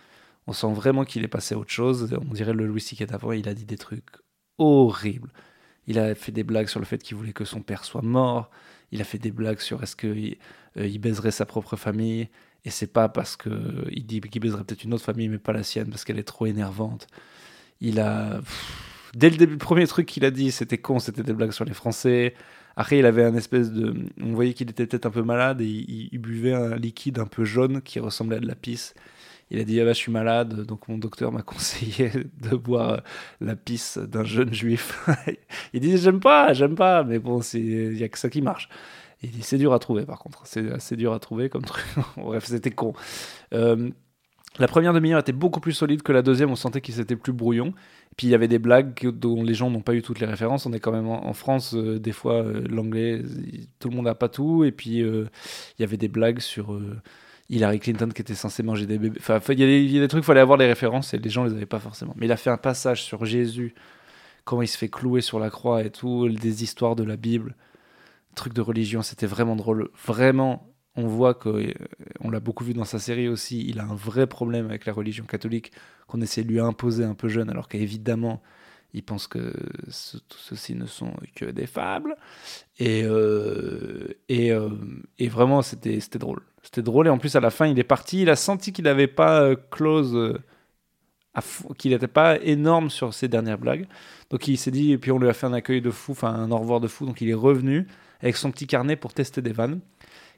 On 0.46 0.52
sent 0.52 0.72
vraiment 0.72 1.04
qu'il 1.04 1.24
est 1.24 1.28
passé 1.28 1.54
à 1.54 1.58
autre 1.58 1.70
chose. 1.70 2.16
On 2.30 2.32
dirait 2.32 2.54
le 2.54 2.66
Louis 2.66 2.80
C.K. 2.80 3.06
d'avant, 3.06 3.32
il 3.32 3.48
a 3.48 3.54
dit 3.54 3.64
des 3.64 3.76
trucs 3.76 4.08
horribles. 4.58 5.30
Il 5.86 5.98
a 5.98 6.14
fait 6.14 6.32
des 6.32 6.44
blagues 6.44 6.68
sur 6.68 6.80
le 6.80 6.86
fait 6.86 6.98
qu'il 7.02 7.16
voulait 7.16 7.32
que 7.32 7.44
son 7.44 7.60
père 7.60 7.84
soit 7.84 8.02
mort 8.02 8.50
il 8.92 9.00
a 9.00 9.04
fait 9.04 9.18
des 9.18 9.32
blagues 9.32 9.60
sur 9.60 9.82
est-ce 9.82 9.96
qu'il 9.96 10.36
euh, 10.76 10.86
il 10.86 10.98
baiserait 10.98 11.30
sa 11.30 11.46
propre 11.46 11.76
famille, 11.76 12.28
et 12.64 12.70
c'est 12.70 12.92
pas 12.92 13.08
parce 13.08 13.36
qu'il 13.36 14.06
dit 14.06 14.20
qu'il 14.20 14.40
baiserait 14.40 14.64
peut-être 14.64 14.84
une 14.84 14.94
autre 14.94 15.04
famille, 15.04 15.28
mais 15.28 15.38
pas 15.38 15.52
la 15.52 15.62
sienne, 15.64 15.88
parce 15.88 16.04
qu'elle 16.04 16.18
est 16.18 16.24
trop 16.24 16.46
énervante. 16.46 17.06
Il 17.80 17.98
a. 17.98 18.40
dès 19.14 19.30
le 19.30 19.36
début, 19.36 19.54
le 19.54 19.58
premier 19.58 19.86
truc 19.86 20.06
qu'il 20.06 20.24
a 20.24 20.30
dit, 20.30 20.52
c'était 20.52 20.78
con, 20.78 21.00
c'était 21.00 21.22
des 21.24 21.32
blagues 21.32 21.52
sur 21.52 21.64
les 21.64 21.74
Français. 21.74 22.34
Après, 22.76 22.98
il 22.98 23.06
avait 23.06 23.24
un 23.24 23.34
espèce 23.34 23.72
de. 23.72 23.94
On 24.20 24.32
voyait 24.34 24.54
qu'il 24.54 24.70
était 24.70 24.86
peut-être 24.86 25.06
un 25.06 25.10
peu 25.10 25.22
malade 25.22 25.60
et 25.60 25.66
il, 25.66 26.18
buvait 26.18 26.54
un 26.54 26.76
liquide 26.76 27.18
un 27.18 27.26
peu 27.26 27.44
jaune 27.44 27.82
qui 27.82 27.98
ressemblait 28.00 28.36
à 28.36 28.40
de 28.40 28.46
la 28.46 28.54
pisse. 28.54 28.94
Il 29.52 29.60
a 29.60 29.64
dit 29.64 29.78
ah 29.82 29.84
bah, 29.84 29.92
je 29.92 29.98
suis 29.98 30.10
malade, 30.10 30.62
donc 30.62 30.88
mon 30.88 30.96
docteur 30.96 31.30
m'a 31.30 31.42
conseillé 31.42 32.10
de 32.40 32.56
boire 32.56 33.02
la 33.40 33.54
pisse 33.54 33.98
d'un 33.98 34.24
jeune 34.24 34.52
juif. 34.52 35.06
il 35.74 35.80
dit 35.80 35.98
j'aime 35.98 36.20
pas, 36.20 36.54
j'aime 36.54 36.74
pas, 36.74 37.04
mais 37.04 37.18
bon, 37.18 37.40
il 37.52 37.98
y 37.98 38.02
a 38.02 38.08
que 38.08 38.18
ça 38.18 38.30
qui 38.30 38.40
marche. 38.40 38.70
Il 39.22 39.30
dit 39.30 39.42
c'est 39.42 39.58
dur 39.58 39.74
à 39.74 39.78
trouver 39.78 40.06
par 40.06 40.18
contre, 40.20 40.40
c'est 40.46 40.72
assez 40.72 40.96
dur 40.96 41.12
à 41.12 41.18
trouver 41.18 41.50
comme 41.50 41.62
truc. 41.62 41.84
Bref, 42.16 42.46
c'était 42.46 42.70
con. 42.70 42.94
Euh, 43.52 43.90
la 44.58 44.68
première 44.68 44.94
demi-heure 44.94 45.20
était 45.20 45.32
beaucoup 45.32 45.60
plus 45.60 45.72
solide 45.72 46.02
que 46.02 46.12
la 46.12 46.22
deuxième, 46.22 46.50
on 46.50 46.56
sentait 46.56 46.80
qu'il 46.80 46.94
c'était 46.94 47.16
plus 47.16 47.34
brouillon. 47.34 47.74
Puis 48.16 48.28
il 48.28 48.30
y 48.30 48.34
avait 48.34 48.48
des 48.48 48.58
blagues 48.58 49.06
dont 49.10 49.42
les 49.42 49.54
gens 49.54 49.70
n'ont 49.70 49.80
pas 49.80 49.94
eu 49.94 50.02
toutes 50.02 50.20
les 50.20 50.26
références. 50.26 50.64
On 50.64 50.72
est 50.72 50.80
quand 50.80 50.92
même 50.92 51.08
en, 51.08 51.32
France, 51.34 51.74
euh, 51.74 51.98
des 51.98 52.12
fois 52.12 52.42
euh, 52.42 52.64
l'anglais, 52.68 53.22
tout 53.78 53.90
le 53.90 53.96
monde 53.96 54.06
n'a 54.06 54.14
pas 54.14 54.28
tout. 54.28 54.64
Et 54.64 54.72
puis 54.72 54.98
il 55.00 55.28
y 55.78 55.82
avait 55.82 55.96
des 55.98 56.08
blagues 56.08 56.40
sur 56.40 56.78
Hillary 57.48 57.80
Clinton 57.80 58.08
qui 58.14 58.22
était 58.22 58.34
censé 58.34 58.62
manger 58.62 58.86
des 58.86 58.98
bébés. 58.98 59.18
Enfin, 59.20 59.40
il 59.52 59.60
y, 59.60 59.98
a 59.98 60.00
des 60.00 60.08
trucs, 60.08 60.22
il 60.22 60.26
fallait 60.26 60.40
avoir 60.40 60.58
les 60.58 60.66
références 60.66 61.14
et 61.14 61.18
les 61.18 61.30
gens 61.30 61.44
les 61.44 61.52
avaient 61.52 61.66
pas 61.66 61.80
forcément. 61.80 62.14
Mais 62.16 62.26
il 62.26 62.32
a 62.32 62.36
fait 62.36 62.50
un 62.50 62.56
passage 62.56 63.02
sur 63.02 63.24
Jésus, 63.24 63.74
comment 64.44 64.62
il 64.62 64.68
se 64.68 64.78
fait 64.78 64.88
clouer 64.88 65.20
sur 65.20 65.38
la 65.38 65.50
croix 65.50 65.82
et 65.82 65.90
tout, 65.90 66.28
des 66.28 66.62
histoires 66.62 66.96
de 66.96 67.04
la 67.04 67.16
Bible, 67.16 67.54
trucs 68.34 68.54
de 68.54 68.60
religion, 68.60 69.02
c'était 69.02 69.26
vraiment 69.26 69.56
drôle. 69.56 69.90
Vraiment, 70.06 70.72
on 70.96 71.06
voit 71.06 71.34
que, 71.34 71.48
euh, 71.48 71.72
on 72.20 72.30
l'a 72.30 72.40
beaucoup 72.40 72.64
vu 72.64 72.74
dans 72.74 72.84
sa 72.84 72.98
série 72.98 73.28
aussi, 73.28 73.64
il 73.68 73.80
a 73.80 73.84
un 73.84 73.94
vrai 73.94 74.26
problème 74.26 74.66
avec 74.66 74.86
la 74.86 74.92
religion 74.92 75.24
catholique 75.24 75.72
qu'on 76.06 76.20
essaie 76.20 76.44
de 76.44 76.48
lui 76.48 76.60
imposer 76.60 77.04
un 77.04 77.14
peu 77.14 77.28
jeune, 77.28 77.50
alors 77.50 77.68
qu'évidemment, 77.68 78.42
il 78.94 79.02
pense 79.02 79.26
que 79.26 79.38
tout 80.28 80.38
ceci 80.38 80.74
ne 80.74 80.86
sont 80.86 81.12
que 81.34 81.46
des 81.46 81.66
fables. 81.66 82.14
Et, 82.78 83.02
euh, 83.04 84.08
euh, 84.30 84.70
et, 85.18 85.28
vraiment, 85.28 85.62
c'était 85.62 85.98
drôle. 86.18 86.42
C'était 86.62 86.82
drôle. 86.82 87.06
Et 87.06 87.10
en 87.10 87.18
plus, 87.18 87.34
à 87.36 87.40
la 87.40 87.50
fin, 87.50 87.66
il 87.66 87.78
est 87.78 87.84
parti. 87.84 88.22
Il 88.22 88.30
a 88.30 88.36
senti 88.36 88.72
qu'il 88.72 88.84
n'avait 88.84 89.06
pas 89.06 89.40
euh, 89.40 89.56
close, 89.70 90.38
qu'il 91.78 91.92
n'était 91.92 92.06
pas 92.06 92.38
énorme 92.42 92.90
sur 92.90 93.14
ses 93.14 93.28
dernières 93.28 93.58
blagues. 93.58 93.86
Donc 94.30 94.46
il 94.48 94.58
s'est 94.58 94.70
dit, 94.70 94.92
et 94.92 94.98
puis 94.98 95.10
on 95.10 95.18
lui 95.18 95.28
a 95.28 95.32
fait 95.32 95.46
un 95.46 95.52
accueil 95.52 95.80
de 95.80 95.90
fou, 95.90 96.12
enfin 96.12 96.34
un 96.34 96.50
au 96.50 96.58
revoir 96.58 96.80
de 96.80 96.88
fou. 96.88 97.06
Donc 97.06 97.20
il 97.20 97.30
est 97.30 97.34
revenu 97.34 97.86
avec 98.20 98.36
son 98.36 98.50
petit 98.50 98.66
carnet 98.66 98.96
pour 98.96 99.14
tester 99.14 99.40
des 99.40 99.52
vannes. 99.52 99.80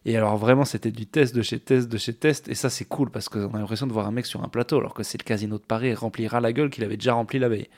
Et 0.06 0.16
alors 0.16 0.37
vraiment, 0.37 0.64
c'était 0.64 0.90
du 0.90 1.06
test 1.06 1.34
de 1.34 1.42
chez 1.42 1.58
test 1.58 1.88
de 1.88 1.96
chez 1.96 2.14
test. 2.14 2.49
Et 2.49 2.54
ça, 2.54 2.70
c'est 2.70 2.84
cool 2.84 3.11
parce 3.11 3.28
qu'on 3.28 3.54
a 3.54 3.58
l'impression 3.58 3.87
de 3.87 3.92
voir 3.92 4.06
un 4.06 4.11
mec 4.11 4.26
sur 4.26 4.44
un 4.44 4.49
plateau, 4.49 4.78
alors 4.78 4.94
que 4.94 5.02
c'est 5.02 5.18
le 5.18 5.25
casino 5.25 5.58
de 5.58 5.64
Paris 5.64 5.94
remplira 5.94 6.40
la 6.40 6.52
gueule 6.52 6.70
qu'il 6.70 6.84
avait 6.84 6.96
déjà 6.96 7.14
rempli 7.14 7.38
la 7.38 7.49
veille. 7.49 7.68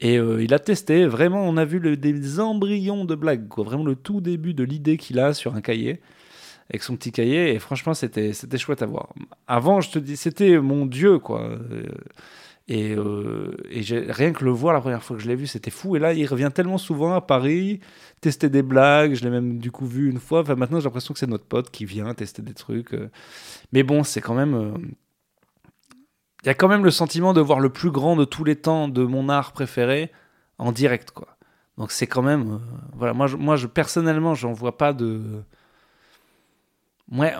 Et 0.00 0.18
euh, 0.18 0.42
il 0.42 0.52
a 0.52 0.58
testé, 0.58 1.06
vraiment, 1.06 1.46
on 1.46 1.56
a 1.56 1.64
vu 1.64 1.96
des 1.96 2.40
embryons 2.40 3.04
de 3.04 3.14
blagues, 3.14 3.46
vraiment 3.56 3.84
le 3.84 3.94
tout 3.94 4.20
début 4.20 4.54
de 4.54 4.64
l'idée 4.64 4.96
qu'il 4.96 5.18
a 5.18 5.34
sur 5.34 5.54
un 5.54 5.60
cahier 5.60 6.00
avec 6.70 6.82
son 6.82 6.96
petit 6.96 7.12
cahier 7.12 7.54
et 7.54 7.58
franchement 7.58 7.92
c'était 7.92 8.32
chouette 8.56 8.80
à 8.80 8.86
voir. 8.86 9.12
Avant 9.46 9.82
je 9.82 9.90
te 9.90 9.98
dis 9.98 10.16
c'était 10.16 10.58
mon 10.58 10.86
dieu 10.86 11.18
quoi. 11.18 11.58
Et, 12.66 12.94
euh, 12.96 13.54
et 13.70 13.82
rien 14.10 14.32
que 14.32 14.42
le 14.42 14.50
voir 14.50 14.72
la 14.72 14.80
première 14.80 15.02
fois 15.02 15.16
que 15.16 15.22
je 15.22 15.28
l'ai 15.28 15.36
vu, 15.36 15.46
c'était 15.46 15.70
fou. 15.70 15.96
Et 15.96 15.98
là, 15.98 16.14
il 16.14 16.26
revient 16.26 16.50
tellement 16.54 16.78
souvent 16.78 17.12
à 17.12 17.20
Paris, 17.20 17.80
tester 18.22 18.48
des 18.48 18.62
blagues. 18.62 19.14
Je 19.14 19.22
l'ai 19.22 19.28
même 19.30 19.58
du 19.58 19.70
coup 19.70 19.86
vu 19.86 20.08
une 20.10 20.18
fois. 20.18 20.40
Enfin, 20.40 20.54
maintenant, 20.54 20.80
j'ai 20.80 20.84
l'impression 20.84 21.12
que 21.12 21.20
c'est 21.20 21.26
notre 21.26 21.44
pote 21.44 21.70
qui 21.70 21.84
vient 21.84 22.14
tester 22.14 22.40
des 22.40 22.54
trucs. 22.54 22.94
Euh. 22.94 23.10
Mais 23.72 23.82
bon, 23.82 24.02
c'est 24.02 24.22
quand 24.22 24.34
même. 24.34 24.94
Il 26.44 26.48
y 26.48 26.50
a 26.50 26.54
quand 26.54 26.68
même 26.68 26.84
le 26.84 26.90
sentiment 26.90 27.32
de 27.32 27.40
voir 27.40 27.58
le 27.58 27.70
plus 27.70 27.90
grand 27.90 28.16
de 28.16 28.24
tous 28.24 28.44
les 28.44 28.56
temps 28.56 28.88
de 28.88 29.02
mon 29.02 29.28
art 29.30 29.52
préféré 29.52 30.12
en 30.58 30.72
direct, 30.72 31.10
quoi. 31.10 31.28
Donc 31.78 31.90
c'est 31.90 32.06
quand 32.06 32.22
même, 32.22 32.52
euh, 32.52 32.58
voilà, 32.94 33.14
moi, 33.14 33.26
je, 33.26 33.36
moi, 33.36 33.56
je 33.56 33.66
personnellement, 33.66 34.34
j'en 34.34 34.52
vois 34.52 34.76
pas 34.76 34.92
de, 34.92 35.42
ouais, 37.10 37.32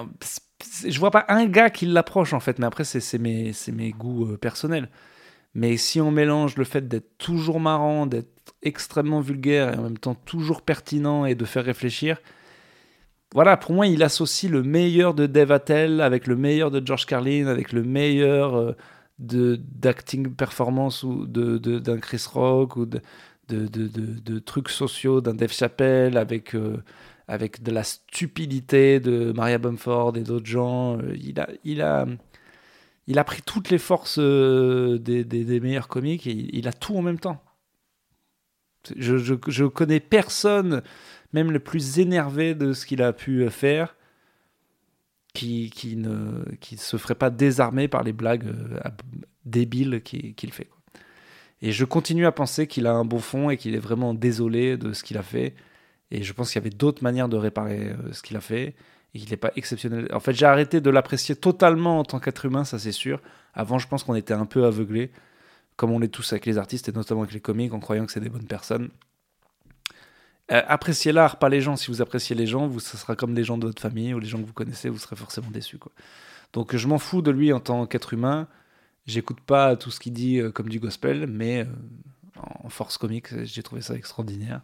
je 0.87 0.99
vois 0.99 1.11
pas 1.11 1.25
un 1.29 1.47
gars 1.47 1.71
qui 1.71 1.87
l'approche 1.87 2.33
en 2.33 2.41
fait, 2.41 2.59
mais 2.59 2.67
après 2.67 2.85
c'est 2.85 3.19
mes, 3.19 3.53
mes 3.73 3.91
goûts 3.91 4.33
euh, 4.33 4.37
personnels. 4.37 4.89
Mais 5.55 5.77
si 5.77 6.01
on 6.01 6.11
mélange 6.11 6.57
le 6.57 6.65
fait 6.65 6.89
d'être 6.89 7.17
toujours 7.19 7.61
marrant, 7.61 8.07
d'être 8.07 8.55
extrêmement 8.63 9.21
vulgaire 9.21 9.73
et 9.73 9.77
en 9.77 9.83
même 9.83 9.99
temps 9.99 10.17
toujours 10.17 10.63
pertinent 10.63 11.27
et 11.27 11.35
de 11.37 11.45
faire 11.45 11.65
réfléchir, 11.65 12.19
voilà, 13.35 13.57
pour 13.57 13.73
moi, 13.73 13.89
il 13.89 14.03
associe 14.05 14.51
le 14.51 14.63
meilleur 14.63 15.13
de 15.13 15.27
Dave 15.27 15.51
Attell 15.51 16.01
avec 16.01 16.29
le 16.29 16.37
meilleur 16.37 16.71
de 16.71 16.81
George 16.85 17.05
Carlin, 17.05 17.49
avec 17.49 17.73
le 17.73 17.83
meilleur 17.83 18.55
euh, 18.55 18.73
de 19.19 19.57
d'acting 19.57 20.33
performance 20.35 21.03
ou 21.03 21.27
de 21.27 21.59
d'un 21.59 21.99
Chris 21.99 22.25
Rock 22.33 22.77
ou 22.77 22.87
de 22.87 23.01
de, 23.49 23.67
de, 23.67 24.39
trucs 24.39 24.71
sociaux 24.71 25.21
d'un 25.21 25.35
Dave 25.35 25.53
Chappelle 25.53 26.17
avec 26.17 26.55
euh, 26.55 26.79
avec 27.29 27.63
de 27.63 27.73
la 27.73 27.83
stupidité 27.83 29.01
de 29.01 29.33
Maria 29.33 29.59
Bumford 29.59 30.17
et 30.17 30.23
d'autres 30.23 30.47
gens. 30.47 30.99
Euh, 30.99 31.17
il 31.21 31.41
a 31.41 31.49
il 31.65 31.83
a 31.83 32.07
il 33.09 33.19
a 33.19 33.25
pris 33.25 33.43
toutes 33.43 33.71
les 33.71 33.79
forces 33.79 34.19
des, 34.19 35.25
des, 35.25 35.45
des, 35.45 35.61
meilleurs 35.61 35.89
comiques 35.89 36.27
et 36.27 36.57
il, 36.57 36.69
a 36.69 36.73
tout 36.73 36.97
en 36.97 37.03
même 37.03 37.19
temps. 37.19 37.43
Je, 38.97 39.19
je, 39.19 39.35
je 39.49 39.65
connais 39.67 40.01
personne 40.01 40.83
même 41.35 41.51
le 41.51 41.59
plus 41.59 41.99
énervé 41.99 42.55
de 42.55 42.73
ce 42.73 42.87
qu'il 42.87 43.03
a 43.03 43.13
pu 43.13 43.51
faire, 43.51 43.97
qui, 45.35 45.71
qui 45.71 45.97
ne 45.97 46.45
qui 46.61 46.77
se 46.77 46.97
ferait 46.97 47.17
pas 47.17 47.29
désarmer 47.29 47.89
par 47.89 48.05
les 48.05 48.13
blagues 48.13 48.47
euh, 48.47 48.79
débiles 49.45 50.01
qu'il 50.03 50.53
fait. 50.53 50.69
Et 51.61 51.73
je 51.73 51.85
continue 51.85 52.25
à 52.25 52.33
penser 52.33 52.69
qu'il 52.69 52.87
a 52.87 52.93
un 52.93 53.05
beau 53.05 53.19
fond 53.19 53.51
et 53.51 53.57
qu'il 53.57 53.75
est 53.75 53.81
vraiment 53.81 54.15
désolé 54.15 54.77
de 54.77 54.93
ce 54.93 55.03
qu'il 55.03 55.19
a 55.19 55.25
fait. 55.25 55.55
Et 56.13 56.23
je 56.23 56.33
pense 56.33 56.53
qu'il 56.53 56.63
y 56.63 56.63
avait 56.63 56.71
d'autres 56.71 57.03
manières 57.03 57.29
de 57.29 57.37
réparer 57.37 57.89
euh, 57.89 58.13
ce 58.13 58.23
qu'il 58.23 58.37
a 58.37 58.41
fait 58.41 58.77
et 59.13 59.19
qu'il 59.19 59.31
n'est 59.31 59.37
pas 59.37 59.51
exceptionnel. 59.57 60.09
En 60.13 60.21
fait, 60.21 60.35
j'ai 60.35 60.47
arrêté 60.47 60.81
de 60.81 60.91
l'apprécier 60.91 61.35
totalement 61.35 61.99
en 61.99 62.05
tant 62.05 62.21
qu'être 62.21 62.45
humain, 62.45 62.65
ça 62.65 62.79
c'est 62.79 62.93
sûr. 62.93 63.21
Avant, 63.55 63.81
je 63.81 63.89
pense 63.89 64.05
qu'on 64.05 64.15
était 64.15 64.35
un 64.35 64.47
peu 64.47 64.65
aveuglés, 64.67 65.11
comme 65.75 65.91
on 65.91 65.99
l'est 65.99 66.09
tous 66.09 66.33
avec 66.33 66.47
les 66.47 66.59
artistes 66.59 66.89
et 66.89 66.93
notamment 66.93 67.23
avec 67.23 67.35
les 67.35 67.41
comiques, 67.41 67.73
en 67.73 67.81
croyant 67.81 68.07
que 68.07 68.13
c'est 68.13 68.21
des 68.21 68.29
bonnes 68.29 68.47
personnes. 68.47 68.91
Euh, 70.53 70.63
appréciez 70.67 71.13
l'art, 71.13 71.39
pas 71.39 71.49
les 71.49 71.61
gens. 71.61 71.77
Si 71.77 71.89
vous 71.91 72.03
appréciez 72.03 72.37
les 72.37 72.47
gens, 72.47 72.67
vous, 72.67 72.81
ce 72.81 72.97
sera 72.97 73.17
comme 73.17 73.35
les 73.35 73.45
gens 73.45 73.57
de 73.57 73.67
votre 73.67 73.81
famille 73.81 74.13
ou 74.13 74.19
les 74.19 74.27
gens 74.27 74.39
que 74.39 74.47
vous 74.47 74.53
connaissez, 74.53 74.89
vous 74.89 74.99
serez 74.99 75.17
forcément. 75.17 75.49
Quoi. 75.81 75.93
Donc 76.53 76.77
je 76.77 76.87
m'en 76.87 76.99
fous 76.99 77.23
de 77.23 77.31
lui 77.31 77.53
en 77.53 77.61
tant 77.61 77.87
qu'être 77.87 78.13
humain. 78.13 78.47
J'écoute 79.07 79.41
pas 79.41 79.77
tout 79.77 79.91
ce 79.91 80.01
qu'il 80.01 80.13
dit 80.13 80.39
euh, 80.39 80.51
comme 80.51 80.69
du 80.69 80.81
gospel, 80.81 81.27
mais 81.27 81.61
euh, 81.61 81.67
en 82.63 82.69
force 82.69 82.99
comique, 82.99 83.29
j'ai 83.45 83.63
trouvé 83.63 83.81
ça 83.81 83.95
extraordinaire. 83.95 84.61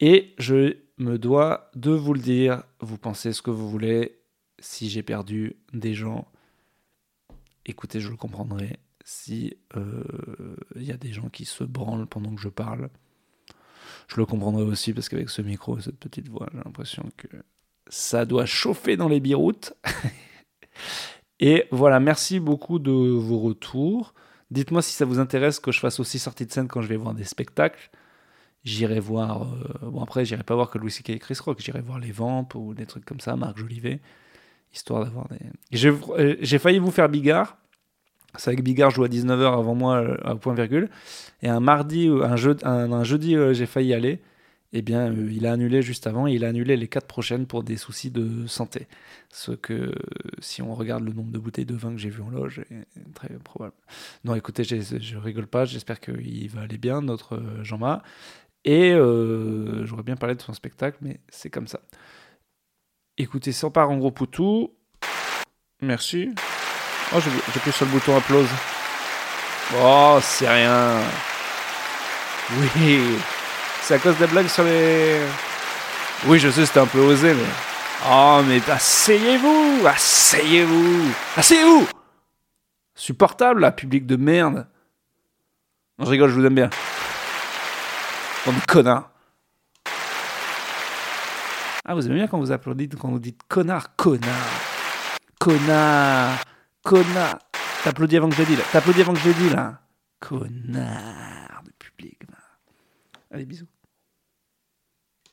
Et 0.00 0.34
je 0.38 0.76
me 0.98 1.18
dois 1.18 1.70
de 1.74 1.90
vous 1.90 2.14
le 2.14 2.20
dire, 2.20 2.62
vous 2.80 2.98
pensez 2.98 3.32
ce 3.32 3.42
que 3.42 3.50
vous 3.50 3.68
voulez. 3.68 4.18
Si 4.58 4.88
j'ai 4.88 5.02
perdu 5.02 5.56
des 5.72 5.94
gens, 5.94 6.26
écoutez, 7.66 8.00
je 8.00 8.10
le 8.10 8.16
comprendrai. 8.16 8.78
Si 9.04 9.56
il 9.74 10.82
y 10.82 10.92
a 10.92 10.96
des 10.96 11.12
gens 11.12 11.28
qui 11.28 11.44
se 11.44 11.64
branlent 11.64 12.06
pendant 12.06 12.34
que 12.34 12.40
je 12.40 12.48
parle, 12.48 12.90
je 14.08 14.16
le 14.16 14.26
comprendrais 14.26 14.62
aussi 14.62 14.92
parce 14.92 15.08
qu'avec 15.08 15.30
ce 15.30 15.42
micro, 15.42 15.78
cette 15.80 15.98
petite 15.98 16.28
voix, 16.28 16.48
j'ai 16.52 16.58
l'impression 16.58 17.08
que 17.16 17.28
ça 17.88 18.24
doit 18.24 18.46
chauffer 18.46 18.96
dans 18.96 19.08
les 19.08 19.20
biroutes. 19.20 19.74
Et 21.40 21.66
voilà, 21.70 22.00
merci 22.00 22.40
beaucoup 22.40 22.78
de 22.78 22.90
vos 22.90 23.38
retours. 23.38 24.14
Dites-moi 24.50 24.80
si 24.80 24.92
ça 24.92 25.04
vous 25.04 25.18
intéresse 25.18 25.58
que 25.58 25.72
je 25.72 25.80
fasse 25.80 26.00
aussi 26.00 26.18
sortie 26.18 26.46
de 26.46 26.52
scène 26.52 26.68
quand 26.68 26.82
je 26.82 26.88
vais 26.88 26.96
voir 26.96 27.14
des 27.14 27.24
spectacles. 27.24 27.90
J'irai 28.64 29.00
voir. 29.00 29.42
Euh, 29.42 29.90
bon, 29.90 30.02
après, 30.02 30.24
j'irai 30.24 30.42
pas 30.42 30.54
voir 30.54 30.70
que 30.70 30.78
Louis 30.78 30.90
C.K. 30.90 31.10
et 31.10 31.18
Chris 31.18 31.38
Rock. 31.40 31.60
J'irai 31.60 31.80
voir 31.80 31.98
les 31.98 32.10
Vamps 32.10 32.48
ou 32.54 32.74
des 32.74 32.86
trucs 32.86 33.04
comme 33.04 33.20
ça, 33.20 33.36
Marc 33.36 33.58
Jolivet. 33.58 34.00
Histoire 34.72 35.04
d'avoir 35.04 35.28
des. 35.28 35.38
J'ai 35.70 35.90
euh, 35.90 36.58
failli 36.58 36.78
vous 36.78 36.90
faire 36.90 37.08
Bigard. 37.08 37.58
C'est 38.36 38.50
avec 38.50 38.62
Bigard 38.62 38.90
joue 38.90 39.04
à 39.04 39.08
19h 39.08 39.58
avant 39.58 39.74
moi 39.74 39.96
euh, 39.96 40.16
à 40.24 40.34
point 40.36 40.54
virgule. 40.54 40.88
Et 41.42 41.48
un 41.48 41.60
mardi, 41.60 42.08
un, 42.08 42.92
un, 42.92 43.04
jeudi, 43.04 43.36
euh, 43.36 43.54
j'ai 43.54 43.66
failli 43.66 43.88
y 43.88 43.94
aller. 43.94 44.20
Eh 44.72 44.82
bien, 44.82 45.10
euh, 45.10 45.30
il 45.32 45.46
a 45.46 45.52
annulé 45.52 45.80
juste 45.80 46.06
avant 46.06 46.26
il 46.26 46.44
a 46.44 46.48
annulé 46.48 46.76
les 46.76 46.88
quatre 46.88 47.06
prochaines 47.06 47.46
pour 47.46 47.62
des 47.62 47.76
soucis 47.76 48.10
de 48.10 48.46
santé. 48.46 48.88
Ce 49.30 49.52
que, 49.52 49.92
si 50.40 50.60
on 50.60 50.74
regarde 50.74 51.04
le 51.04 51.12
nombre 51.12 51.30
de 51.30 51.38
bouteilles 51.38 51.66
de 51.66 51.74
vin 51.74 51.92
que 51.92 51.98
j'ai 51.98 52.10
vu 52.10 52.22
en 52.22 52.30
loge, 52.30 52.60
est 52.70 53.14
très 53.14 53.28
probable. 53.38 53.74
Non, 54.24 54.34
écoutez, 54.34 54.64
je 54.64 55.16
rigole 55.16 55.46
pas. 55.46 55.64
J'espère 55.64 56.00
qu'il 56.00 56.50
va 56.50 56.62
aller 56.62 56.78
bien, 56.78 57.00
notre 57.00 57.40
Jean-Ma. 57.62 58.02
Et 58.64 58.92
j'aurais 59.84 60.02
bien 60.02 60.16
parlé 60.16 60.34
de 60.34 60.42
son 60.42 60.52
spectacle, 60.52 60.98
mais 61.00 61.20
c'est 61.28 61.50
comme 61.50 61.68
ça. 61.68 61.80
Écoutez, 63.18 63.52
sans 63.52 63.70
part 63.70 63.90
en 63.90 63.98
gros 63.98 64.10
poutou. 64.10 64.72
Merci. 65.80 66.30
Oh, 67.14 67.18
j'appuie 67.20 67.72
sur 67.72 67.86
le 67.86 67.92
bouton 67.92 68.16
applause. 68.16 68.48
Oh, 69.80 70.18
c'est 70.22 70.48
rien. 70.48 70.96
Oui. 72.58 73.18
C'est 73.82 73.94
à 73.94 73.98
cause 73.98 74.16
des 74.16 74.26
blagues 74.26 74.48
sur 74.48 74.64
les. 74.64 75.20
Oui, 76.26 76.38
je 76.38 76.50
sais, 76.50 76.66
c'était 76.66 76.80
un 76.80 76.86
peu 76.86 76.98
osé, 76.98 77.34
mais. 77.34 77.48
Oh, 78.08 78.42
mais 78.46 78.60
asseyez-vous 78.70 79.86
Asseyez-vous 79.86 81.12
Asseyez-vous 81.36 81.88
Supportable, 82.94 83.60
là, 83.60 83.72
public 83.72 84.06
de 84.06 84.16
merde. 84.16 84.66
Non, 85.98 86.04
je 86.06 86.10
rigole, 86.10 86.30
je 86.30 86.34
vous 86.34 86.44
aime 86.44 86.54
bien. 86.54 86.70
On 88.46 88.50
est 88.50 88.66
connard. 88.66 89.10
Ah, 91.84 91.94
vous 91.94 92.06
aimez 92.06 92.16
bien 92.16 92.26
quand 92.26 92.38
vous 92.38 92.50
applaudissez, 92.52 92.96
quand 93.00 93.08
vous 93.08 93.20
dites 93.20 93.40
connard, 93.48 93.94
connard. 93.96 94.28
Connard. 95.38 96.38
Connard. 96.86 97.38
T'applaudis 97.82 98.16
avant 98.16 98.28
que 98.28 98.36
je 98.36 98.42
le 98.42 98.46
dise, 98.46 98.58
là. 98.58 98.64
T'applaudis 98.70 99.00
avant 99.00 99.12
que 99.12 99.18
je 99.18 99.28
le 99.28 99.34
dise, 99.34 99.52
là. 99.52 99.80
Connard 100.20 101.62
de 101.64 101.72
public, 101.80 102.22
Allez, 103.32 103.44
bisous. 103.44 103.66